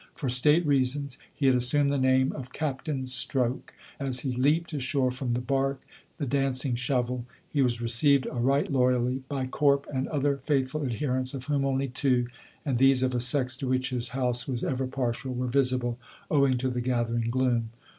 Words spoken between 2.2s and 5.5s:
of Captain Stroke. As he leapt ashore from the